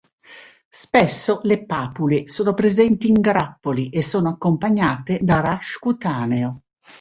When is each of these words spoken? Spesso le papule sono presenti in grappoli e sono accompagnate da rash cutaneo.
Spesso 0.71 1.41
le 1.43 1.63
papule 1.63 2.27
sono 2.27 2.55
presenti 2.55 3.05
in 3.07 3.21
grappoli 3.21 3.89
e 3.91 4.01
sono 4.01 4.29
accompagnate 4.29 5.19
da 5.21 5.41
rash 5.41 5.77
cutaneo. 5.77 6.63